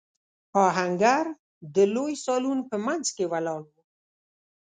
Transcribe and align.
آهنګر 0.65 1.25
د 1.75 1.75
لوی 1.93 2.13
سالون 2.25 2.59
په 2.69 2.75
مينځ 2.85 3.07
کې 3.15 3.25
ولاړ 3.31 3.61
و. 3.65 3.69